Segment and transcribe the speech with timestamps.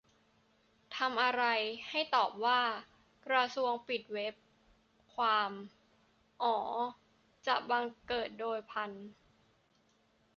[0.97, 1.43] ทำอะไร
[1.89, 2.61] ให้ตอบว่า
[3.27, 4.35] "กระทรวงปิดเว็บ"-
[5.15, 5.51] ความ
[6.43, 6.57] "อ๋อ"
[7.47, 8.91] จะบังเกิดโดยพลัน